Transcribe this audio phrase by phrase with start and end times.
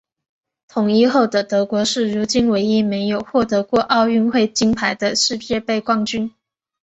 [0.67, 6.33] 统一后的德国是如今唯一没有获得过奥运会金牌的世界杯冠军。